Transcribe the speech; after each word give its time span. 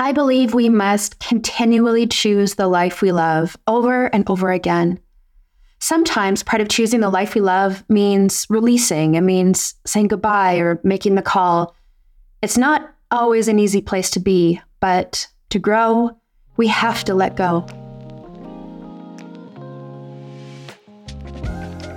I 0.00 0.12
believe 0.12 0.54
we 0.54 0.70
must 0.70 1.18
continually 1.18 2.06
choose 2.06 2.54
the 2.54 2.68
life 2.68 3.02
we 3.02 3.12
love 3.12 3.54
over 3.66 4.06
and 4.06 4.28
over 4.30 4.50
again. 4.50 4.98
Sometimes 5.78 6.42
part 6.42 6.62
of 6.62 6.70
choosing 6.70 7.00
the 7.00 7.10
life 7.10 7.34
we 7.34 7.42
love 7.42 7.84
means 7.90 8.46
releasing, 8.48 9.16
it 9.16 9.20
means 9.20 9.74
saying 9.84 10.08
goodbye 10.08 10.56
or 10.56 10.80
making 10.84 11.16
the 11.16 11.22
call. 11.22 11.76
It's 12.40 12.56
not 12.56 12.90
always 13.10 13.46
an 13.46 13.58
easy 13.58 13.82
place 13.82 14.08
to 14.12 14.20
be, 14.20 14.58
but 14.80 15.26
to 15.50 15.58
grow, 15.58 16.16
we 16.56 16.66
have 16.68 17.04
to 17.04 17.12
let 17.12 17.36
go. 17.36 17.66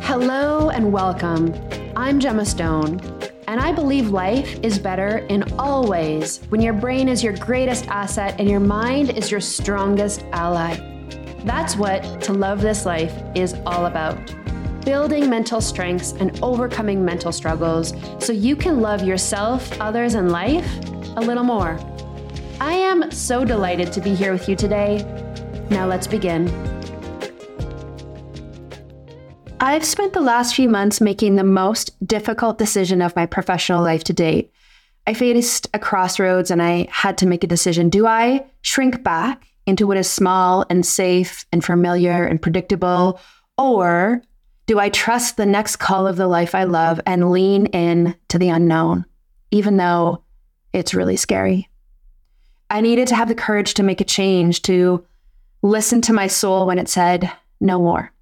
Hello 0.01 0.69
and 0.69 0.91
welcome. 0.91 1.53
I'm 1.95 2.19
Gemma 2.19 2.45
Stone. 2.45 3.12
And 3.53 3.61
I 3.61 3.71
believe 3.71 4.09
life 4.09 4.59
is 4.63 4.79
better 4.79 5.19
in 5.29 5.43
all 5.59 5.87
ways 5.87 6.39
when 6.49 6.59
your 6.59 6.73
brain 6.73 7.07
is 7.07 7.23
your 7.23 7.37
greatest 7.37 7.87
asset 7.87 8.39
and 8.39 8.49
your 8.49 8.59
mind 8.59 9.15
is 9.15 9.29
your 9.29 9.41
strongest 9.41 10.25
ally. 10.31 10.75
That's 11.45 11.75
what 11.75 12.19
To 12.21 12.33
Love 12.33 12.61
This 12.61 12.83
Life 12.83 13.13
is 13.35 13.53
all 13.67 13.85
about. 13.85 14.17
Building 14.83 15.29
mental 15.29 15.61
strengths 15.61 16.13
and 16.13 16.39
overcoming 16.41 17.05
mental 17.05 17.31
struggles 17.31 17.93
so 18.17 18.33
you 18.33 18.55
can 18.55 18.81
love 18.81 19.03
yourself, 19.03 19.79
others, 19.79 20.15
and 20.15 20.31
life 20.31 20.67
a 21.15 21.21
little 21.21 21.43
more. 21.43 21.79
I 22.59 22.73
am 22.73 23.11
so 23.11 23.45
delighted 23.45 23.93
to 23.93 24.01
be 24.01 24.15
here 24.15 24.31
with 24.31 24.49
you 24.49 24.55
today. 24.55 25.03
Now 25.69 25.85
let's 25.85 26.07
begin. 26.07 26.72
I've 29.63 29.85
spent 29.85 30.11
the 30.11 30.19
last 30.19 30.55
few 30.55 30.67
months 30.67 30.99
making 30.99 31.37
the 31.37 31.43
most 31.45 31.97
difficult 32.05 32.57
decision 32.57 33.01
of 33.01 33.15
my 33.15 33.25
professional 33.25 33.81
life 33.81 34.03
to 34.03 34.11
date. 34.11 34.51
I 35.07 35.13
faced 35.13 35.69
a 35.73 35.79
crossroads 35.79 36.51
and 36.51 36.61
I 36.61 36.89
had 36.91 37.17
to 37.19 37.25
make 37.25 37.45
a 37.45 37.47
decision. 37.47 37.89
Do 37.89 38.05
I 38.05 38.45
shrink 38.61 39.05
back 39.05 39.47
into 39.65 39.87
what 39.87 39.95
is 39.95 40.09
small 40.09 40.65
and 40.69 40.85
safe 40.85 41.45
and 41.53 41.63
familiar 41.63 42.25
and 42.25 42.41
predictable? 42.41 43.21
Or 43.57 44.21
do 44.65 44.79
I 44.79 44.89
trust 44.89 45.37
the 45.37 45.45
next 45.45 45.77
call 45.77 46.07
of 46.07 46.17
the 46.17 46.27
life 46.27 46.53
I 46.53 46.65
love 46.65 46.99
and 47.05 47.31
lean 47.31 47.67
in 47.67 48.15
to 48.27 48.37
the 48.37 48.49
unknown, 48.49 49.05
even 49.51 49.77
though 49.77 50.25
it's 50.73 50.93
really 50.93 51.15
scary? 51.15 51.69
I 52.69 52.81
needed 52.81 53.07
to 53.07 53.15
have 53.15 53.29
the 53.29 53.33
courage 53.33 53.75
to 53.75 53.83
make 53.83 54.01
a 54.01 54.03
change, 54.03 54.61
to 54.63 55.05
listen 55.61 56.01
to 56.01 56.11
my 56.11 56.27
soul 56.27 56.65
when 56.67 56.79
it 56.79 56.89
said, 56.89 57.31
no 57.61 57.79
more. 57.79 58.12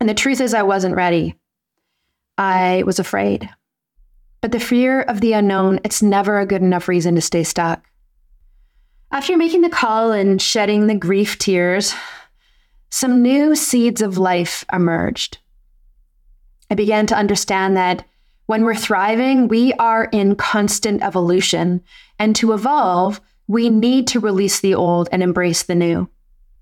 And 0.00 0.08
the 0.08 0.14
truth 0.14 0.40
is, 0.40 0.54
I 0.54 0.62
wasn't 0.62 0.96
ready. 0.96 1.36
I 2.38 2.82
was 2.84 2.98
afraid. 2.98 3.48
But 4.40 4.52
the 4.52 4.60
fear 4.60 5.02
of 5.02 5.20
the 5.20 5.32
unknown, 5.32 5.80
it's 5.84 6.02
never 6.02 6.38
a 6.38 6.46
good 6.46 6.62
enough 6.62 6.88
reason 6.88 7.14
to 7.14 7.20
stay 7.20 7.42
stuck. 7.42 7.84
After 9.10 9.36
making 9.36 9.62
the 9.62 9.70
call 9.70 10.12
and 10.12 10.40
shedding 10.40 10.86
the 10.86 10.94
grief 10.94 11.38
tears, 11.38 11.94
some 12.90 13.22
new 13.22 13.54
seeds 13.54 14.02
of 14.02 14.18
life 14.18 14.64
emerged. 14.72 15.38
I 16.70 16.74
began 16.74 17.06
to 17.06 17.16
understand 17.16 17.76
that 17.76 18.04
when 18.46 18.64
we're 18.64 18.74
thriving, 18.74 19.48
we 19.48 19.72
are 19.74 20.04
in 20.12 20.36
constant 20.36 21.02
evolution. 21.02 21.82
And 22.18 22.34
to 22.36 22.52
evolve, 22.52 23.20
we 23.48 23.70
need 23.70 24.06
to 24.08 24.20
release 24.20 24.60
the 24.60 24.74
old 24.74 25.08
and 25.12 25.22
embrace 25.22 25.64
the 25.64 25.74
new. 25.74 26.08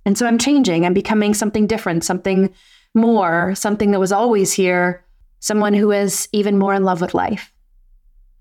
And 0.06 0.16
so 0.18 0.26
I'm 0.26 0.38
changing. 0.38 0.84
I'm 0.84 0.94
becoming 0.94 1.34
something 1.34 1.66
different, 1.66 2.04
something 2.04 2.52
more, 2.94 3.54
something 3.54 3.90
that 3.90 4.00
was 4.00 4.12
always 4.12 4.52
here, 4.52 5.04
someone 5.40 5.74
who 5.74 5.90
is 5.90 6.28
even 6.32 6.58
more 6.58 6.74
in 6.74 6.84
love 6.84 7.00
with 7.00 7.14
life. 7.14 7.50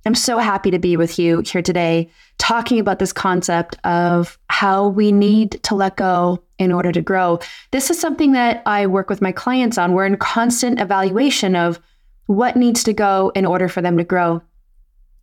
I'm 0.05 0.15
so 0.15 0.37
happy 0.37 0.69
to 0.71 0.79
be 0.79 0.97
with 0.97 1.17
you 1.17 1.41
here 1.45 1.61
today, 1.61 2.09
talking 2.37 2.79
about 2.79 2.99
this 2.99 3.13
concept 3.13 3.77
of 3.85 4.37
how 4.49 4.89
we 4.89 5.11
need 5.11 5.63
to 5.63 5.75
let 5.75 5.95
go 5.95 6.43
in 6.59 6.73
order 6.73 6.91
to 6.91 7.01
grow. 7.01 7.39
This 7.71 7.89
is 7.89 7.99
something 7.99 8.33
that 8.33 8.61
I 8.65 8.85
work 8.85 9.09
with 9.09 9.21
my 9.21 9.31
clients 9.31 9.77
on. 9.77 9.93
We're 9.93 10.05
in 10.05 10.17
constant 10.17 10.81
evaluation 10.81 11.55
of 11.55 11.79
what 12.25 12.57
needs 12.57 12.83
to 12.83 12.93
go 12.93 13.31
in 13.33 13.45
order 13.45 13.69
for 13.69 13.81
them 13.81 13.97
to 13.97 14.03
grow. 14.03 14.41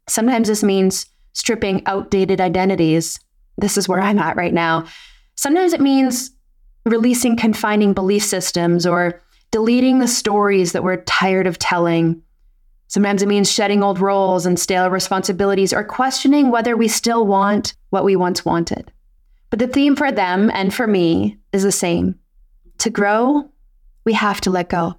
Sometimes 0.09 0.49
this 0.49 0.63
means 0.63 1.07
stripping 1.35 1.83
outdated 1.87 2.41
identities. 2.41 3.21
This 3.59 3.77
is 3.77 3.89
where 3.89 4.01
I'm 4.01 4.19
at 4.19 4.37
right 4.37 4.53
now. 4.53 4.87
Sometimes 5.37 5.73
it 5.73 5.81
means 5.81 6.31
releasing 6.85 7.37
confining 7.37 7.93
belief 7.93 8.25
systems 8.25 8.87
or 8.87 9.21
deleting 9.51 9.99
the 9.99 10.09
stories 10.09 10.73
that 10.73 10.85
we're 10.85 11.03
tired 11.05 11.47
of 11.47 11.59
telling. 11.59 12.23
Sometimes 12.89 13.23
it 13.23 13.29
means 13.29 13.51
shedding 13.51 13.83
old 13.83 14.01
roles 14.01 14.47
and 14.47 14.59
stale 14.59 14.91
responsibilities 14.91 15.73
or 15.73 15.85
questioning 15.85 16.51
whether 16.51 16.77
we 16.77 16.89
still 16.89 17.27
want 17.27 17.75
what 17.91 18.05
we 18.05 18.17
once 18.17 18.45
wanted. 18.45 18.93
But 19.51 19.59
the 19.59 19.67
theme 19.67 19.97
for 19.97 20.13
them 20.13 20.51
and 20.55 20.73
for 20.73 20.87
me 20.87 21.39
is 21.53 21.63
the 21.63 21.73
same. 21.73 22.19
To 22.79 22.91
grow, 22.91 23.51
we 24.05 24.13
have 24.15 24.41
to 24.43 24.51
let 24.51 24.69
go. 24.69 24.97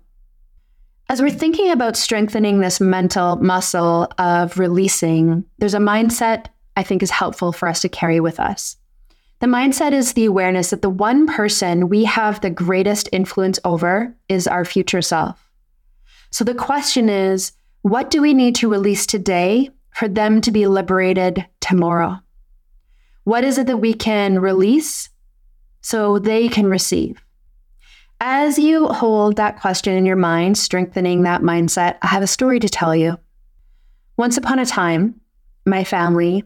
As 1.10 1.22
we're 1.22 1.32
thinking 1.32 1.72
about 1.72 1.98
strengthening 1.98 2.60
this 2.60 2.80
mental 2.80 3.36
muscle 3.38 4.08
of 4.18 4.58
releasing, 4.58 5.44
there's 5.58 5.74
a 5.74 5.80
mindset 5.80 6.46
I 6.78 6.84
think 6.84 7.04
is 7.04 7.12
helpful 7.12 7.52
for 7.52 7.68
us 7.68 7.82
to 7.82 7.90
carry 7.90 8.20
with 8.20 8.40
us. 8.40 8.78
The 9.42 9.48
mindset 9.48 9.92
is 9.92 10.14
the 10.14 10.26
awareness 10.26 10.70
that 10.70 10.84
the 10.84 10.90
one 10.90 11.26
person 11.26 11.90
we 11.90 12.06
have 12.06 12.40
the 12.42 12.52
greatest 12.52 13.10
influence 13.12 13.60
over 13.66 14.16
is 14.30 14.48
our 14.48 14.64
future 14.64 15.02
self. 15.02 15.50
So 16.30 16.44
the 16.44 16.54
question 16.54 17.10
is 17.10 17.52
what 17.82 18.12
do 18.12 18.22
we 18.22 18.36
need 18.36 18.54
to 18.58 18.70
release 18.70 19.08
today 19.08 19.72
for 19.96 20.08
them 20.08 20.42
to 20.42 20.52
be 20.52 20.68
liberated 20.68 21.44
tomorrow? 21.60 22.20
What 23.24 23.44
is 23.44 23.58
it 23.58 23.66
that 23.66 23.78
we 23.78 23.96
can 23.96 24.38
release 24.38 25.10
so 25.82 26.20
they 26.20 26.48
can 26.48 26.68
receive? 26.68 27.20
As 28.20 28.60
you 28.60 28.90
hold 28.90 29.38
that 29.38 29.60
question 29.60 29.96
in 29.96 30.06
your 30.06 30.18
mind, 30.18 30.60
strengthening 30.60 31.24
that 31.24 31.42
mindset, 31.42 31.98
I 32.04 32.08
have 32.08 32.22
a 32.22 32.28
story 32.28 32.60
to 32.60 32.70
tell 32.70 32.96
you. 32.96 33.18
Once 34.18 34.38
upon 34.38 34.60
a 34.60 34.68
time, 34.68 35.20
my 35.66 35.84
family 35.84 36.44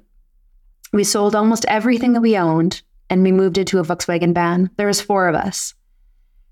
we 0.96 1.04
sold 1.04 1.36
almost 1.36 1.66
everything 1.68 2.14
that 2.14 2.22
we 2.22 2.38
owned 2.38 2.82
and 3.10 3.22
we 3.22 3.34
moved 3.34 3.58
into 3.58 3.80
a 3.80 3.84
Volkswagen 3.84 4.34
van. 4.34 4.70
There 4.78 4.88
was 4.88 5.02
four 5.02 5.28
of 5.28 5.36
us. 5.36 5.74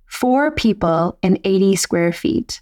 Four 0.05 0.51
people 0.51 1.17
in 1.23 1.39
80 1.45 1.77
square 1.77 2.11
feet. 2.11 2.59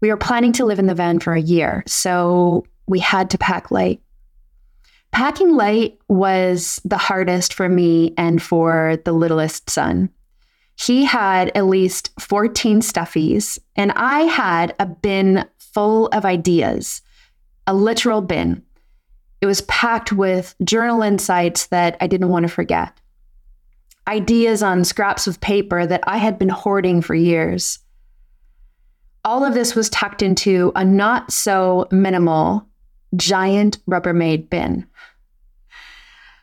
We 0.00 0.08
were 0.08 0.16
planning 0.16 0.52
to 0.54 0.64
live 0.64 0.78
in 0.78 0.86
the 0.86 0.94
van 0.94 1.20
for 1.20 1.34
a 1.34 1.40
year, 1.40 1.84
so 1.86 2.64
we 2.86 2.98
had 2.98 3.28
to 3.30 3.38
pack 3.38 3.70
light. 3.70 4.00
Packing 5.12 5.54
light 5.54 5.98
was 6.08 6.80
the 6.86 6.96
hardest 6.96 7.52
for 7.52 7.68
me 7.68 8.14
and 8.16 8.42
for 8.42 8.96
the 9.04 9.12
littlest 9.12 9.68
son. 9.68 10.08
He 10.76 11.04
had 11.04 11.52
at 11.54 11.66
least 11.66 12.10
14 12.18 12.80
stuffies, 12.80 13.58
and 13.76 13.92
I 13.92 14.20
had 14.20 14.74
a 14.78 14.86
bin 14.86 15.44
full 15.58 16.06
of 16.06 16.24
ideas, 16.24 17.02
a 17.66 17.74
literal 17.74 18.22
bin. 18.22 18.62
It 19.40 19.46
was 19.46 19.62
packed 19.62 20.12
with 20.12 20.54
journal 20.62 21.02
insights 21.02 21.66
that 21.66 21.96
I 22.00 22.06
didn't 22.06 22.28
want 22.28 22.44
to 22.44 22.52
forget, 22.52 23.00
ideas 24.06 24.62
on 24.62 24.84
scraps 24.84 25.26
of 25.26 25.40
paper 25.40 25.86
that 25.86 26.02
I 26.06 26.18
had 26.18 26.38
been 26.38 26.48
hoarding 26.48 27.00
for 27.00 27.14
years. 27.14 27.78
All 29.24 29.44
of 29.44 29.54
this 29.54 29.74
was 29.74 29.90
tucked 29.90 30.22
into 30.22 30.72
a 30.74 30.84
not 30.84 31.32
so 31.32 31.86
minimal, 31.90 32.66
giant 33.16 33.78
Rubbermaid 33.86 34.50
bin. 34.50 34.86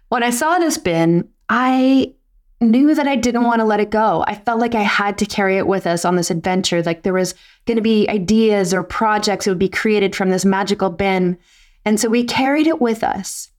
When 0.09 0.23
I 0.23 0.29
saw 0.29 0.57
this 0.57 0.77
bin, 0.77 1.27
I 1.49 2.13
knew 2.61 2.95
that 2.95 3.07
I 3.07 3.15
didn't 3.15 3.43
want 3.43 3.59
to 3.59 3.65
let 3.65 3.79
it 3.79 3.89
go. 3.89 4.23
I 4.27 4.35
felt 4.35 4.59
like 4.59 4.73
I 4.73 4.81
had 4.81 5.17
to 5.19 5.25
carry 5.25 5.57
it 5.57 5.67
with 5.67 5.85
us 5.85 6.05
on 6.05 6.15
this 6.15 6.31
adventure. 6.31 6.81
Like 6.81 7.03
there 7.03 7.13
was 7.13 7.35
going 7.65 7.75
to 7.75 7.81
be 7.81 8.09
ideas 8.09 8.73
or 8.73 8.83
projects 8.83 9.45
that 9.45 9.51
would 9.51 9.59
be 9.59 9.69
created 9.69 10.15
from 10.15 10.29
this 10.29 10.45
magical 10.45 10.89
bin 10.89 11.37
and 11.87 11.97
so 12.01 12.09
we 12.09 12.25
carried 12.25 12.67
it 12.67 12.81
with 12.81 13.01
us. 13.01 13.49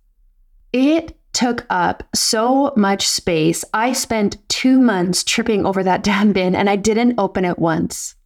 It 0.75 1.19
took 1.33 1.65
up 1.71 2.07
so 2.15 2.75
much 2.77 3.09
space. 3.09 3.65
I 3.73 3.95
spent 3.95 4.37
two 4.51 4.79
months 4.79 5.25
tripping 5.25 5.65
over 5.65 5.83
that 5.83 6.03
damn 6.05 6.35
bin 6.35 6.55
and 6.55 6.69
I 6.69 6.77
didn't 6.77 7.19
open 7.19 7.47
it 7.47 7.59
once. 7.59 8.17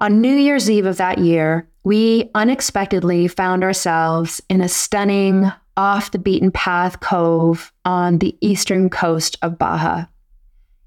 On 0.00 0.20
New 0.20 0.34
Year's 0.34 0.68
Eve 0.68 0.84
of 0.84 0.96
that 0.96 1.18
year, 1.18 1.68
we 1.84 2.28
unexpectedly 2.34 3.28
found 3.28 3.62
ourselves 3.62 4.42
in 4.48 4.60
a 4.60 4.68
stunning, 4.68 5.52
off 5.76 6.10
the 6.10 6.18
beaten 6.18 6.50
path 6.50 6.98
cove 6.98 7.72
on 7.84 8.18
the 8.18 8.36
eastern 8.40 8.90
coast 8.90 9.38
of 9.42 9.58
Baja. 9.58 10.06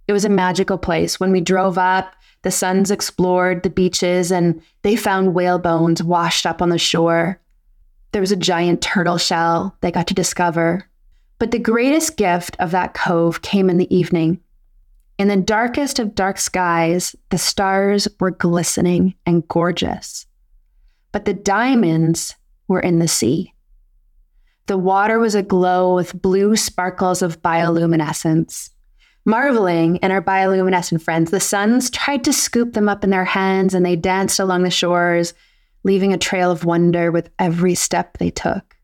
It 0.09 0.11
was 0.11 0.25
a 0.25 0.29
magical 0.29 0.77
place. 0.77 1.17
When 1.17 1.31
we 1.31 1.39
drove 1.39 1.77
up, 1.77 2.13
the 2.41 2.51
sons 2.51 2.91
explored 2.91 3.63
the 3.63 3.69
beaches 3.69 4.33
and 4.33 4.61
they 4.81 4.97
found 4.97 5.33
whale 5.33 5.59
bones 5.59 6.03
washed 6.03 6.45
up 6.45 6.61
on 6.61 6.67
the 6.67 6.77
shore. 6.77 7.39
There 8.13 8.21
was 8.21 8.31
a 8.31 8.37
giant 8.37 8.81
turtle 8.81 9.17
shell 9.17 9.75
they 9.81 9.91
got 9.91 10.07
to 10.07 10.13
discover. 10.13 10.87
But 11.39 11.49
the 11.49 11.59
greatest 11.59 12.15
gift 12.15 12.55
of 12.59 12.71
that 12.71 12.93
cove 12.93 13.41
came 13.41 13.69
in 13.69 13.77
the 13.77 13.93
evening. 13.93 14.39
In 15.17 15.27
the 15.27 15.37
darkest 15.37 15.97
of 15.97 16.15
dark 16.15 16.37
skies, 16.37 17.15
the 17.29 17.39
stars 17.39 18.07
were 18.19 18.31
glistening 18.31 19.15
and 19.25 19.47
gorgeous. 19.47 20.27
But 21.11 21.25
the 21.25 21.33
diamonds 21.33 22.35
were 22.67 22.79
in 22.79 22.99
the 22.99 23.07
sea. 23.07 23.53
The 24.67 24.77
water 24.77 25.17
was 25.17 25.33
aglow 25.35 25.95
with 25.95 26.21
blue 26.21 26.55
sparkles 26.55 27.23
of 27.23 27.41
bioluminescence. 27.41 28.69
Marveling 29.25 29.97
in 29.97 30.11
our 30.11 30.21
bioluminescent 30.21 31.01
friends, 31.01 31.31
the 31.31 31.39
sons 31.39 31.89
tried 31.89 32.23
to 32.25 32.33
scoop 32.33 32.73
them 32.73 32.87
up 32.87 33.03
in 33.03 33.09
their 33.09 33.25
hands 33.25 33.73
and 33.73 33.83
they 33.83 33.95
danced 33.95 34.39
along 34.39 34.63
the 34.63 34.69
shores, 34.69 35.33
leaving 35.83 36.13
a 36.13 36.17
trail 36.17 36.51
of 36.51 36.65
wonder 36.65 37.11
with 37.11 37.29
every 37.39 37.75
step 37.75 38.17
they 38.17 38.29
took. 38.29 38.75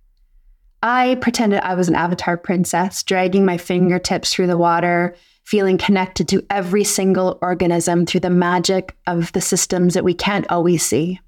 I 0.81 1.15
pretended 1.21 1.61
I 1.61 1.75
was 1.75 1.89
an 1.89 1.95
avatar 1.95 2.37
princess, 2.37 3.03
dragging 3.03 3.45
my 3.45 3.57
fingertips 3.57 4.33
through 4.33 4.47
the 4.47 4.57
water, 4.57 5.15
feeling 5.43 5.77
connected 5.77 6.27
to 6.29 6.45
every 6.49 6.83
single 6.83 7.37
organism 7.41 8.05
through 8.05 8.21
the 8.21 8.29
magic 8.29 8.95
of 9.07 9.31
the 9.33 9.41
systems 9.41 9.93
that 9.95 10.03
we 10.03 10.13
can't 10.13 10.49
always 10.49 10.85
see. 10.85 11.19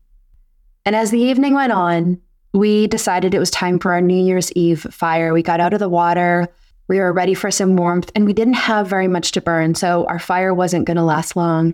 And 0.86 0.96
as 0.96 1.12
the 1.12 1.20
evening 1.20 1.54
went 1.54 1.72
on, 1.72 2.22
we 2.54 2.88
decided 2.88 3.34
it 3.34 3.40
was 3.40 3.52
time 3.52 3.80
for 3.80 3.94
our 3.94 4.02
New 4.02 4.22
Year's 4.22 4.52
Eve 4.54 4.82
fire. 4.92 5.34
We 5.34 5.42
got 5.42 5.60
out 5.60 5.74
of 5.74 5.80
the 5.80 5.90
water, 5.90 6.48
we 6.88 7.00
were 7.00 7.14
ready 7.14 7.34
for 7.34 7.52
some 7.52 7.78
warmth, 7.78 8.12
and 8.16 8.26
we 8.26 8.34
didn't 8.34 8.56
have 8.56 8.88
very 8.88 9.08
much 9.08 9.32
to 9.32 9.42
burn, 9.42 9.76
so 9.76 10.06
our 10.08 10.20
fire 10.20 10.54
wasn't 10.54 10.86
going 10.86 10.98
to 10.98 11.04
last 11.04 11.36
long. 11.36 11.74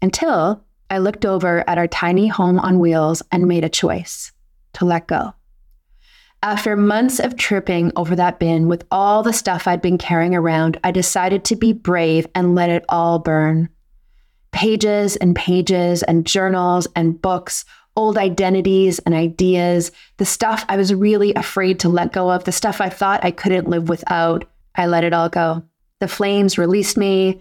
Until 0.00 0.64
I 0.90 0.98
looked 0.98 1.24
over 1.24 1.68
at 1.68 1.78
our 1.78 1.88
tiny 1.88 2.28
home 2.28 2.58
on 2.58 2.78
wheels 2.78 3.22
and 3.32 3.48
made 3.48 3.64
a 3.64 3.68
choice 3.68 4.32
to 4.74 4.84
let 4.84 5.06
go. 5.06 5.34
After 6.42 6.76
months 6.76 7.20
of 7.20 7.36
tripping 7.36 7.90
over 7.96 8.14
that 8.16 8.38
bin 8.38 8.68
with 8.68 8.84
all 8.90 9.22
the 9.22 9.32
stuff 9.32 9.66
I'd 9.66 9.80
been 9.80 9.96
carrying 9.96 10.34
around, 10.34 10.78
I 10.84 10.90
decided 10.90 11.42
to 11.46 11.56
be 11.56 11.72
brave 11.72 12.26
and 12.34 12.54
let 12.54 12.68
it 12.68 12.84
all 12.88 13.18
burn. 13.18 13.70
Pages 14.52 15.16
and 15.16 15.34
pages 15.34 16.02
and 16.02 16.26
journals 16.26 16.86
and 16.94 17.20
books, 17.20 17.64
old 17.96 18.18
identities 18.18 18.98
and 19.00 19.14
ideas, 19.14 19.90
the 20.18 20.26
stuff 20.26 20.66
I 20.68 20.76
was 20.76 20.92
really 20.92 21.32
afraid 21.32 21.80
to 21.80 21.88
let 21.88 22.12
go 22.12 22.30
of, 22.30 22.44
the 22.44 22.52
stuff 22.52 22.80
I 22.80 22.90
thought 22.90 23.24
I 23.24 23.30
couldn't 23.30 23.68
live 23.68 23.88
without. 23.88 24.44
I 24.74 24.86
let 24.86 25.04
it 25.04 25.14
all 25.14 25.30
go. 25.30 25.62
The 26.00 26.08
flames 26.08 26.58
released 26.58 26.98
me, 26.98 27.40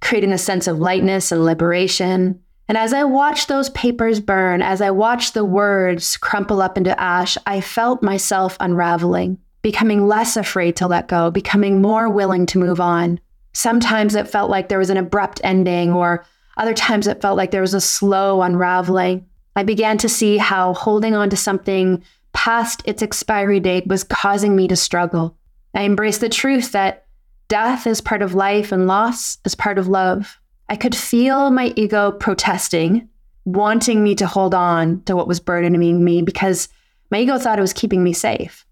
creating 0.00 0.32
a 0.32 0.38
sense 0.38 0.68
of 0.68 0.78
lightness 0.78 1.32
and 1.32 1.44
liberation. 1.44 2.40
And 2.68 2.78
as 2.78 2.92
I 2.92 3.04
watched 3.04 3.48
those 3.48 3.68
papers 3.70 4.20
burn, 4.20 4.62
as 4.62 4.80
I 4.80 4.90
watched 4.90 5.34
the 5.34 5.44
words 5.44 6.16
crumple 6.16 6.62
up 6.62 6.78
into 6.78 6.98
ash, 6.98 7.36
I 7.46 7.60
felt 7.60 8.02
myself 8.02 8.56
unraveling, 8.58 9.38
becoming 9.60 10.06
less 10.06 10.36
afraid 10.36 10.76
to 10.76 10.86
let 10.86 11.08
go, 11.08 11.30
becoming 11.30 11.82
more 11.82 12.08
willing 12.08 12.46
to 12.46 12.58
move 12.58 12.80
on. 12.80 13.20
Sometimes 13.52 14.14
it 14.14 14.28
felt 14.28 14.50
like 14.50 14.68
there 14.68 14.78
was 14.78 14.90
an 14.90 14.96
abrupt 14.96 15.40
ending, 15.44 15.92
or 15.92 16.24
other 16.56 16.74
times 16.74 17.06
it 17.06 17.20
felt 17.20 17.36
like 17.36 17.50
there 17.50 17.60
was 17.60 17.74
a 17.74 17.80
slow 17.80 18.40
unraveling. 18.40 19.26
I 19.56 19.62
began 19.62 19.98
to 19.98 20.08
see 20.08 20.38
how 20.38 20.72
holding 20.74 21.14
on 21.14 21.30
to 21.30 21.36
something 21.36 22.02
past 22.32 22.82
its 22.86 23.02
expiry 23.02 23.60
date 23.60 23.86
was 23.86 24.04
causing 24.04 24.56
me 24.56 24.68
to 24.68 24.76
struggle. 24.76 25.36
I 25.74 25.84
embraced 25.84 26.20
the 26.20 26.28
truth 26.28 26.72
that 26.72 27.06
death 27.48 27.86
is 27.86 28.00
part 28.00 28.22
of 28.22 28.34
life 28.34 28.72
and 28.72 28.86
loss 28.86 29.38
is 29.44 29.54
part 29.54 29.78
of 29.78 29.86
love. 29.86 30.40
I 30.68 30.76
could 30.76 30.94
feel 30.94 31.50
my 31.50 31.72
ego 31.76 32.12
protesting, 32.12 33.08
wanting 33.44 34.02
me 34.02 34.14
to 34.16 34.26
hold 34.26 34.54
on 34.54 35.02
to 35.04 35.14
what 35.14 35.28
was 35.28 35.40
burdening 35.40 36.04
me 36.04 36.22
because 36.22 36.68
my 37.10 37.18
ego 37.18 37.38
thought 37.38 37.58
it 37.58 37.62
was 37.62 37.72
keeping 37.72 38.02
me 38.02 38.12
safe. 38.12 38.64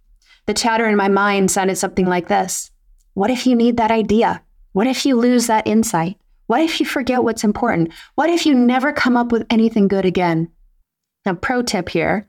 The 0.47 0.55
chatter 0.55 0.89
in 0.89 0.97
my 0.97 1.09
mind 1.09 1.51
sounded 1.51 1.77
something 1.77 2.07
like 2.07 2.29
this 2.29 2.71
What 3.15 3.31
if 3.31 3.47
you 3.47 3.55
need 3.55 3.77
that 3.77 3.91
idea? 3.91 4.43
What 4.73 4.87
if 4.87 5.05
you 5.05 5.17
lose 5.17 5.47
that 5.47 5.67
insight? 5.67 6.19
What 6.47 6.61
if 6.61 6.81
you 6.81 6.87
forget 6.87 7.25
what's 7.25 7.45
important? 7.45 7.93
What 8.15 8.31
if 8.31 8.47
you 8.47 8.55
never 8.55 8.93
come 8.93 9.17
up 9.17 9.31
with 9.31 9.47
anything 9.51 9.89
good 9.89 10.05
again? 10.05 10.51
Now, 11.25 11.35
pro 11.35 11.63
tip 11.63 11.89
here 11.89 12.29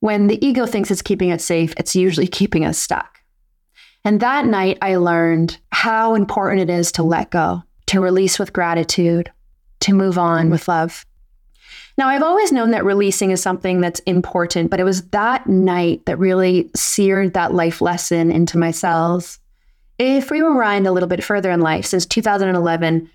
when 0.00 0.26
the 0.26 0.44
ego 0.46 0.66
thinks 0.66 0.90
it's 0.90 1.00
keeping 1.00 1.32
us 1.32 1.42
safe, 1.42 1.72
it's 1.78 1.96
usually 1.96 2.26
keeping 2.26 2.64
us 2.66 2.78
stuck. 2.78 3.20
And 4.04 4.20
that 4.20 4.44
night, 4.44 4.76
I 4.82 4.96
learned 4.96 5.56
how 5.72 6.14
important 6.14 6.60
it 6.60 6.68
is 6.68 6.92
to 6.92 7.02
let 7.02 7.30
go, 7.30 7.62
to 7.86 8.00
release 8.00 8.38
with 8.38 8.52
gratitude, 8.52 9.30
to 9.80 9.92
move 9.92 10.18
on 10.18 10.50
with 10.50 10.68
love. 10.68 11.04
Now, 11.96 12.08
I've 12.08 12.22
always 12.22 12.50
known 12.50 12.72
that 12.72 12.84
releasing 12.84 13.30
is 13.30 13.40
something 13.40 13.80
that's 13.80 14.00
important, 14.00 14.70
but 14.70 14.80
it 14.80 14.84
was 14.84 15.02
that 15.10 15.46
night 15.46 16.04
that 16.06 16.18
really 16.18 16.70
seared 16.74 17.34
that 17.34 17.54
life 17.54 17.80
lesson 17.80 18.32
into 18.32 18.58
my 18.58 18.72
cells. 18.72 19.38
If 19.98 20.30
we 20.30 20.40
rewind 20.40 20.88
a 20.88 20.92
little 20.92 21.08
bit 21.08 21.22
further 21.22 21.52
in 21.52 21.60
life, 21.60 21.86
since 21.86 22.04
2011, 22.04 23.08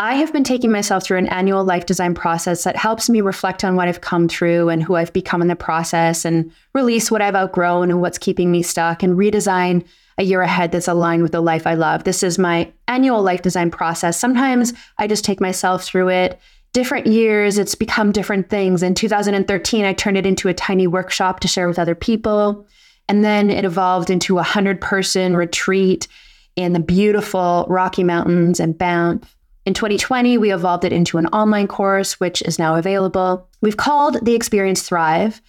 I 0.00 0.14
have 0.14 0.32
been 0.32 0.44
taking 0.44 0.72
myself 0.72 1.04
through 1.04 1.18
an 1.18 1.28
annual 1.28 1.62
life 1.62 1.84
design 1.84 2.14
process 2.14 2.64
that 2.64 2.74
helps 2.74 3.10
me 3.10 3.20
reflect 3.20 3.62
on 3.64 3.76
what 3.76 3.86
I've 3.86 4.00
come 4.00 4.28
through 4.28 4.70
and 4.70 4.82
who 4.82 4.94
I've 4.94 5.12
become 5.12 5.42
in 5.42 5.48
the 5.48 5.54
process 5.54 6.24
and 6.24 6.50
release 6.72 7.10
what 7.10 7.20
I've 7.20 7.34
outgrown 7.34 7.90
and 7.90 8.00
what's 8.00 8.16
keeping 8.16 8.50
me 8.50 8.62
stuck 8.62 9.02
and 9.02 9.18
redesign 9.18 9.84
a 10.16 10.22
year 10.22 10.40
ahead 10.40 10.72
that's 10.72 10.88
aligned 10.88 11.22
with 11.22 11.32
the 11.32 11.42
life 11.42 11.66
I 11.66 11.74
love. 11.74 12.04
This 12.04 12.22
is 12.22 12.38
my 12.38 12.72
annual 12.88 13.20
life 13.22 13.42
design 13.42 13.70
process. 13.70 14.18
Sometimes 14.18 14.72
I 14.96 15.06
just 15.06 15.22
take 15.22 15.38
myself 15.38 15.84
through 15.84 16.08
it. 16.08 16.40
Different 16.72 17.06
years, 17.06 17.58
it's 17.58 17.74
become 17.74 18.10
different 18.10 18.48
things. 18.48 18.82
In 18.82 18.94
2013, 18.94 19.84
I 19.84 19.92
turned 19.92 20.16
it 20.16 20.24
into 20.24 20.48
a 20.48 20.54
tiny 20.54 20.86
workshop 20.86 21.40
to 21.40 21.48
share 21.48 21.68
with 21.68 21.78
other 21.78 21.94
people. 21.94 22.66
And 23.06 23.22
then 23.22 23.50
it 23.50 23.66
evolved 23.66 24.08
into 24.08 24.36
a 24.36 24.36
100 24.36 24.80
person 24.80 25.36
retreat 25.36 26.08
in 26.56 26.72
the 26.72 26.80
beautiful 26.80 27.66
Rocky 27.68 28.02
Mountains 28.02 28.60
and 28.60 28.78
Banff. 28.78 29.36
In 29.66 29.74
2020, 29.74 30.38
we 30.38 30.52
evolved 30.52 30.84
it 30.84 30.92
into 30.92 31.18
an 31.18 31.26
online 31.26 31.66
course, 31.66 32.18
which 32.18 32.40
is 32.42 32.58
now 32.58 32.76
available. 32.76 33.48
We've 33.60 33.76
called 33.76 34.24
the 34.24 34.34
experience 34.34 34.82
Thrive, 34.82 35.42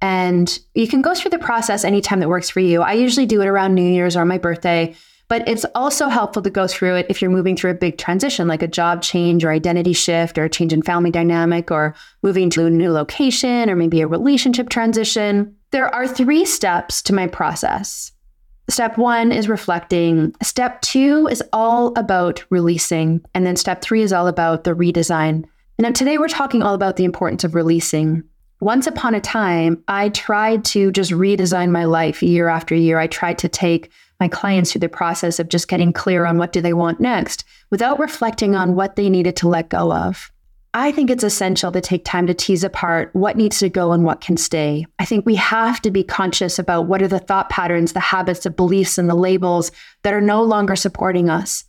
and 0.00 0.58
you 0.74 0.88
can 0.88 1.02
go 1.02 1.14
through 1.14 1.32
the 1.32 1.38
process 1.38 1.84
anytime 1.84 2.20
that 2.20 2.28
works 2.28 2.48
for 2.48 2.60
you. 2.60 2.82
I 2.82 2.94
usually 2.94 3.26
do 3.26 3.42
it 3.42 3.46
around 3.46 3.74
New 3.74 3.88
Year's 3.88 4.16
or 4.16 4.24
my 4.24 4.38
birthday, 4.38 4.94
but 5.28 5.46
it's 5.46 5.66
also 5.74 6.08
helpful 6.08 6.40
to 6.42 6.50
go 6.50 6.66
through 6.66 6.96
it 6.96 7.06
if 7.10 7.20
you're 7.20 7.30
moving 7.30 7.56
through 7.56 7.72
a 7.72 7.74
big 7.74 7.98
transition, 7.98 8.48
like 8.48 8.62
a 8.62 8.68
job 8.68 9.02
change 9.02 9.44
or 9.44 9.50
identity 9.50 9.92
shift 9.92 10.38
or 10.38 10.44
a 10.44 10.50
change 10.50 10.72
in 10.72 10.80
family 10.80 11.10
dynamic 11.10 11.70
or 11.70 11.94
moving 12.22 12.48
to 12.50 12.64
a 12.64 12.70
new 12.70 12.90
location 12.90 13.68
or 13.68 13.76
maybe 13.76 14.00
a 14.00 14.06
relationship 14.06 14.70
transition. 14.70 15.54
There 15.70 15.94
are 15.94 16.08
three 16.08 16.46
steps 16.46 17.02
to 17.02 17.14
my 17.14 17.26
process. 17.26 18.12
Step 18.70 18.98
one 18.98 19.32
is 19.32 19.48
reflecting. 19.48 20.34
Step 20.42 20.82
two 20.82 21.26
is 21.30 21.42
all 21.54 21.98
about 21.98 22.44
releasing. 22.50 23.24
And 23.34 23.46
then 23.46 23.56
step 23.56 23.80
three 23.80 24.02
is 24.02 24.12
all 24.12 24.26
about 24.26 24.64
the 24.64 24.74
redesign. 24.74 25.44
And 25.78 25.84
now 25.84 25.90
today 25.92 26.18
we're 26.18 26.28
talking 26.28 26.62
all 26.62 26.74
about 26.74 26.96
the 26.96 27.04
importance 27.04 27.44
of 27.44 27.54
releasing. 27.54 28.22
Once 28.60 28.86
upon 28.86 29.14
a 29.14 29.20
time, 29.20 29.82
I 29.88 30.10
tried 30.10 30.64
to 30.66 30.90
just 30.90 31.12
redesign 31.12 31.70
my 31.70 31.84
life 31.84 32.22
year 32.22 32.48
after 32.48 32.74
year. 32.74 32.98
I 32.98 33.06
tried 33.06 33.38
to 33.38 33.48
take 33.48 33.90
my 34.20 34.28
clients 34.28 34.72
through 34.72 34.80
the 34.80 34.88
process 34.88 35.38
of 35.38 35.48
just 35.48 35.68
getting 35.68 35.92
clear 35.92 36.26
on 36.26 36.36
what 36.36 36.52
do 36.52 36.60
they 36.60 36.74
want 36.74 37.00
next 37.00 37.44
without 37.70 37.98
reflecting 37.98 38.54
on 38.54 38.74
what 38.74 38.96
they 38.96 39.08
needed 39.08 39.36
to 39.36 39.48
let 39.48 39.70
go 39.70 39.92
of. 39.92 40.30
I 40.80 40.92
think 40.92 41.10
it's 41.10 41.24
essential 41.24 41.72
to 41.72 41.80
take 41.80 42.04
time 42.04 42.28
to 42.28 42.34
tease 42.34 42.62
apart 42.62 43.10
what 43.12 43.36
needs 43.36 43.58
to 43.58 43.68
go 43.68 43.90
and 43.90 44.04
what 44.04 44.20
can 44.20 44.36
stay. 44.36 44.86
I 45.00 45.04
think 45.04 45.26
we 45.26 45.34
have 45.34 45.82
to 45.82 45.90
be 45.90 46.04
conscious 46.04 46.56
about 46.56 46.86
what 46.86 47.02
are 47.02 47.08
the 47.08 47.18
thought 47.18 47.50
patterns, 47.50 47.94
the 47.94 48.00
habits, 48.00 48.44
the 48.44 48.50
beliefs, 48.50 48.96
and 48.96 49.10
the 49.10 49.16
labels 49.16 49.72
that 50.04 50.14
are 50.14 50.20
no 50.20 50.40
longer 50.40 50.76
supporting 50.76 51.28
us. 51.28 51.64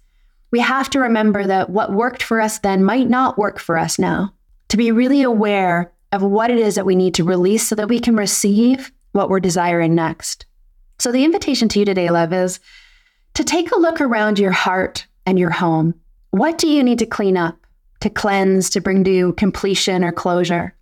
We 0.52 0.60
have 0.60 0.92
to 0.92 1.00
remember 1.00 1.48
that 1.48 1.72
what 1.72 1.92
worked 1.92 2.22
for 2.22 2.40
us 2.40 2.60
then 2.60 2.84
might 2.84 3.10
not 3.10 3.36
work 3.36 3.58
for 3.58 3.80
us 3.80 3.98
now. 3.98 4.32
To 4.68 4.78
be 4.78 4.92
really 4.92 5.24
aware 5.24 5.92
of 6.12 6.22
what 6.22 6.52
it 6.52 6.60
is 6.60 6.76
that 6.76 6.86
we 6.86 6.96
need 6.96 7.16
to 7.16 7.24
release 7.24 7.68
so 7.68 7.74
that 7.74 7.90
we 7.90 8.00
can 8.00 8.16
receive 8.16 8.92
what 9.14 9.28
we're 9.28 9.40
desiring 9.40 9.96
next. 9.96 10.46
So, 11.00 11.12
the 11.12 11.26
invitation 11.26 11.68
to 11.70 11.80
you 11.80 11.86
today, 11.86 12.12
love, 12.12 12.32
is 12.32 12.60
to 13.34 13.44
take 13.44 13.72
a 13.72 13.80
look 13.80 14.02
around 14.02 14.38
your 14.38 14.52
heart 14.52 15.08
and 15.26 15.40
your 15.40 15.50
home. 15.50 15.96
What 16.30 16.60
do 16.60 16.68
you 16.68 16.84
need 16.84 17.00
to 17.00 17.08
clean 17.08 17.38
up? 17.38 17.58
To 18.02 18.10
cleanse, 18.10 18.70
to 18.72 18.82
bring 18.82 19.04
to 19.04 19.34
completion 19.34 20.04
or 20.04 20.12
closure. 20.12 20.74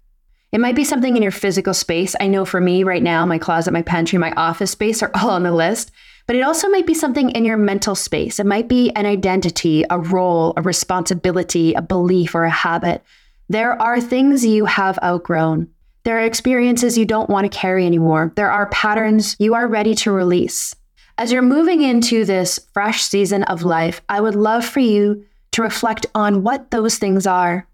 It 0.51 0.61
might 0.61 0.75
be 0.75 0.85
something 0.85 1.17
in 1.17 1.23
your 1.23 1.31
physical 1.31 1.73
space. 1.73 2.15
I 2.19 2.27
know 2.27 2.45
for 2.45 2.61
me 2.61 2.83
right 2.83 3.03
now, 3.03 3.25
my 3.25 3.37
closet, 3.37 3.73
my 3.73 3.81
pantry, 3.81 4.17
my 4.17 4.31
office 4.31 4.71
space 4.71 5.03
are 5.03 5.11
all 5.21 5.29
on 5.29 5.43
the 5.43 5.51
list, 5.51 5.91
but 6.25 6.35
it 6.35 6.41
also 6.41 6.69
might 6.69 6.87
be 6.87 6.93
something 6.93 7.29
in 7.31 7.45
your 7.45 7.57
mental 7.57 7.95
space. 7.95 8.39
It 8.39 8.45
might 8.45 8.67
be 8.67 8.91
an 8.91 9.05
identity, 9.05 9.83
a 9.89 9.99
role, 9.99 10.53
a 10.57 10.61
responsibility, 10.61 11.73
a 11.73 11.81
belief, 11.81 12.35
or 12.35 12.43
a 12.43 12.49
habit. 12.49 13.03
There 13.49 13.81
are 13.81 14.01
things 14.01 14.45
you 14.45 14.65
have 14.65 14.99
outgrown. 15.03 15.69
There 16.03 16.17
are 16.17 16.25
experiences 16.25 16.97
you 16.97 17.05
don't 17.05 17.29
want 17.29 17.51
to 17.51 17.57
carry 17.57 17.85
anymore. 17.85 18.31
There 18.35 18.51
are 18.51 18.69
patterns 18.69 19.35
you 19.39 19.53
are 19.55 19.67
ready 19.67 19.93
to 19.95 20.11
release. 20.11 20.73
As 21.17 21.31
you're 21.31 21.41
moving 21.41 21.81
into 21.81 22.23
this 22.23 22.59
fresh 22.73 23.03
season 23.03 23.43
of 23.43 23.63
life, 23.63 24.01
I 24.07 24.21
would 24.21 24.35
love 24.35 24.63
for 24.63 24.79
you 24.79 25.25
to 25.51 25.61
reflect 25.61 26.05
on 26.13 26.43
what 26.43 26.71
those 26.71 26.97
things 26.97 27.25
are. 27.25 27.67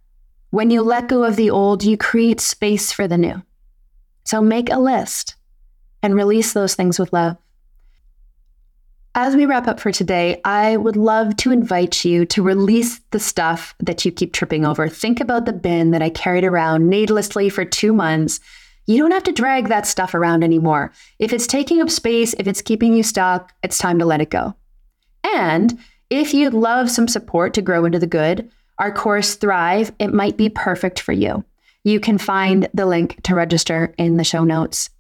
When 0.52 0.70
you 0.70 0.82
let 0.82 1.08
go 1.10 1.24
of 1.24 1.36
the 1.36 1.50
old, 1.50 1.84
you 1.84 1.98
create 1.98 2.40
space 2.40 2.92
for 2.92 3.08
the 3.08 3.18
new. 3.18 3.42
So 4.26 4.42
make 4.42 4.70
a 4.70 4.80
list 4.80 5.36
and 6.02 6.16
release 6.16 6.54
those 6.54 6.76
things 6.76 7.00
with 7.00 7.12
love. 7.14 7.38
As 9.16 9.36
we 9.36 9.46
wrap 9.46 9.68
up 9.68 9.80
for 9.80 9.92
today, 9.92 10.42
I 10.44 10.76
would 10.76 10.96
love 10.96 11.38
to 11.38 11.52
invite 11.52 12.04
you 12.04 12.26
to 12.26 12.42
release 12.42 13.00
the 13.12 13.20
stuff 13.20 13.76
that 13.80 14.04
you 14.06 14.12
keep 14.12 14.34
tripping 14.34 14.66
over. 14.66 14.88
Think 14.88 15.20
about 15.20 15.46
the 15.46 15.54
bin 15.54 15.92
that 15.92 16.02
I 16.02 16.10
carried 16.10 16.44
around 16.44 16.90
needlessly 16.90 17.50
for 17.50 17.64
two 17.64 17.94
months, 17.94 18.40
You 18.86 18.98
don't 18.98 19.12
have 19.12 19.24
to 19.24 19.32
drag 19.32 19.70
that 19.70 19.88
stuff 19.88 20.14
around 20.14 20.44
anymore. 20.44 20.92
If 21.20 21.32
it's 21.32 21.48
taking 21.48 21.82
up 21.82 21.90
space, 21.90 22.34
if 22.34 22.48
it's 22.48 22.62
keeping 22.62 22.94
you 22.94 23.04
stuck, 23.04 23.54
it's 23.64 23.78
time 23.78 24.00
to 24.00 24.06
let 24.06 24.22
it 24.22 24.30
go. 24.30 24.56
And 25.36 25.80
if 26.14 26.32
you'd 26.32 26.54
love 26.54 26.92
some 26.92 27.08
support 27.08 27.56
to 27.56 27.62
grow 27.64 27.86
into 27.86 27.98
the 27.98 28.06
good, 28.06 28.52
our 28.78 28.92
course 28.92 29.34
Thrive, 29.34 29.92
it 29.98 30.14
might 30.14 30.38
be 30.38 30.48
perfect 30.48 31.00
for 31.00 31.12
you. 31.12 31.44
You 31.84 32.00
can 32.00 32.20
find 32.20 32.70
the 32.72 32.86
link 32.86 33.22
to 33.24 33.34
register 33.34 33.96
in 33.98 34.18
the 34.18 34.24
show 34.24 34.44
notes. 34.44 34.92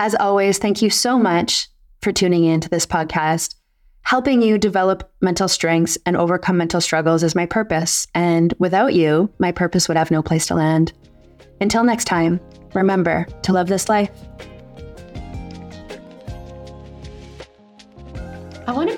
As 0.00 0.14
always, 0.14 0.58
thank 0.58 0.80
you 0.80 0.88
so 0.88 1.18
much 1.18 1.68
for 2.00 2.12
tuning 2.12 2.44
in 2.44 2.60
to 2.62 2.68
this 2.70 2.86
podcast. 2.86 3.56
Helping 4.02 4.40
you 4.40 4.56
develop 4.56 5.12
mental 5.20 5.48
strengths 5.48 5.98
and 6.06 6.16
overcome 6.16 6.56
mental 6.56 6.80
struggles 6.80 7.22
is 7.22 7.34
my 7.34 7.44
purpose. 7.44 8.06
And 8.14 8.54
without 8.58 8.94
you, 8.94 9.30
my 9.38 9.52
purpose 9.52 9.86
would 9.86 9.98
have 9.98 10.10
no 10.10 10.22
place 10.22 10.46
to 10.46 10.54
land. 10.54 10.94
Until 11.60 11.84
next 11.84 12.06
time, 12.06 12.40
remember 12.72 13.26
to 13.42 13.52
love 13.52 13.68
this 13.68 13.90
life. 13.90 14.10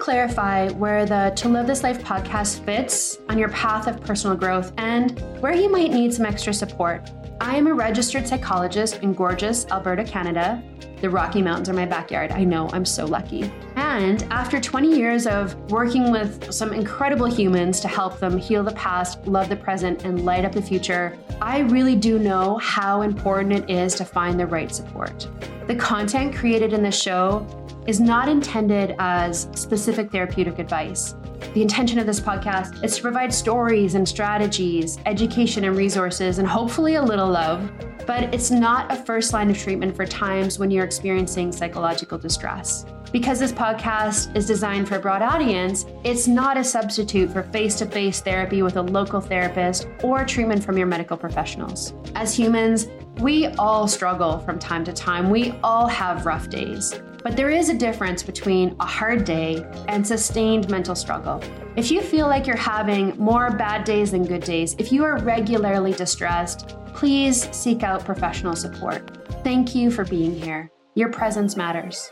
Clarify 0.09 0.71
where 0.71 1.05
the 1.05 1.35
To 1.37 1.51
Love 1.51 1.67
This 1.67 1.83
Life 1.83 2.03
podcast 2.03 2.65
fits 2.65 3.19
on 3.29 3.37
your 3.37 3.51
path 3.51 3.87
of 3.87 4.01
personal 4.01 4.35
growth 4.35 4.73
and 4.79 5.21
where 5.41 5.55
you 5.55 5.71
might 5.71 5.91
need 5.91 6.15
some 6.15 6.25
extra 6.25 6.55
support. 6.55 7.11
I 7.43 7.57
am 7.57 7.67
a 7.67 7.75
registered 7.75 8.27
psychologist 8.27 9.03
in 9.03 9.13
gorgeous 9.13 9.67
Alberta, 9.67 10.05
Canada. 10.05 10.63
The 11.03 11.11
Rocky 11.11 11.43
Mountains 11.43 11.69
are 11.69 11.75
my 11.75 11.85
backyard. 11.85 12.31
I 12.33 12.45
know, 12.45 12.71
I'm 12.73 12.87
so 12.87 13.05
lucky. 13.05 13.53
And 13.77 14.23
after 14.31 14.59
20 14.59 14.97
years 14.97 15.27
of 15.27 15.55
working 15.71 16.11
with 16.11 16.55
some 16.55 16.73
incredible 16.73 17.27
humans 17.27 17.79
to 17.81 17.89
help 17.89 18.19
them 18.19 18.39
heal 18.39 18.65
the 18.65 18.73
past, 18.73 19.27
love 19.27 19.51
the 19.51 19.57
present, 19.57 20.07
and 20.07 20.25
light 20.25 20.47
up 20.47 20.53
the 20.53 20.63
future, 20.63 21.19
I 21.43 21.59
really 21.59 21.97
do 21.97 22.19
know 22.19 22.57
how 22.57 23.03
important 23.03 23.53
it 23.53 23.69
is 23.69 23.95
to 23.97 24.07
find 24.07 24.41
the 24.41 24.47
right 24.47 24.75
support. 24.75 25.29
The 25.67 25.77
content 25.77 26.35
created 26.35 26.73
in 26.73 26.83
the 26.83 26.91
show 26.91 27.47
is 27.89 28.01
not 28.01 28.29
intended 28.29 28.95
as 28.99 29.49
specific 29.55 30.13
therapeutic 30.13 30.59
advice. 30.59 31.15
The 31.55 31.63
intention 31.63 31.99
of 31.99 32.05
this 32.05 32.21
podcast 32.21 32.85
is 32.85 32.97
to 32.97 33.03
provide 33.03 33.33
stories 33.33 33.95
and 33.95 34.07
strategies, 34.07 34.99
education 35.07 35.65
and 35.65 35.75
resources, 35.75 36.39
and 36.39 36.47
hopefully 36.47 36.97
a 36.97 37.03
little 37.03 37.31
love. 37.31 37.73
But 38.07 38.35
it's 38.35 38.51
not 38.51 38.93
a 38.93 38.97
first 38.97 39.33
line 39.33 39.51
of 39.51 39.57
treatment 39.57 39.97
for 39.97 40.05
times 40.05 40.59
when 40.59 40.71
you're 40.71 40.85
experiencing 40.85 41.51
psychological 41.51 42.19
distress. 42.19 42.85
Because 43.11 43.41
this 43.41 43.53
podcast 43.53 44.37
is 44.37 44.45
designed 44.45 44.87
for 44.87 44.97
a 44.97 45.01
broad 45.01 45.23
audience, 45.23 45.87
it's 46.05 46.29
not 46.29 46.59
a 46.59 46.65
substitute 46.65 47.33
for 47.33 47.43
face 47.43 47.75
to 47.77 47.87
face 47.87 48.21
therapy 48.21 48.63
with 48.63 48.77
a 48.77 48.83
local 48.83 49.23
therapist 49.23 49.89
or 50.03 50.27
treatment 50.27 50.63
from 50.63 50.77
your 50.77 50.87
medical 50.87 51.17
professionals. 51.17 51.95
As 52.15 52.37
humans, 52.37 52.87
we 53.19 53.47
all 53.59 53.89
struggle 53.89 54.41
from 54.41 54.59
time 54.59 54.85
to 54.85 54.93
time. 54.93 55.31
We 55.31 55.55
all 55.63 55.87
have 55.87 56.27
rough 56.27 56.51
days. 56.51 57.01
But 57.23 57.37
there 57.37 57.51
is 57.51 57.69
a 57.69 57.75
difference 57.75 58.23
between 58.23 58.77
a 58.81 58.87
hard 58.87 59.25
day 59.25 59.65
and 59.89 60.07
sustained 60.07 60.71
mental 60.71 60.95
struggle. 60.95 61.43
If 61.77 61.91
you 61.91 62.01
feel 62.01 62.27
like 62.27 62.47
you're 62.47 62.57
having 62.57 63.17
more 63.19 63.51
bad 63.51 63.85
days 63.85 64.13
than 64.13 64.25
good 64.25 64.45
days, 64.45 64.77
if 64.79 64.93
you 64.93 65.05
are 65.05 65.19
regularly 65.19 65.93
distressed, 65.93 66.77
please 66.95 67.49
seek 67.55 67.83
out 67.83 68.05
professional 68.05 68.55
support. 68.55 69.29
Thank 69.45 69.75
you 69.75 69.91
for 69.91 70.05
being 70.05 70.35
here. 70.35 70.71
Your 70.95 71.11
presence 71.11 71.57
matters. 71.57 72.11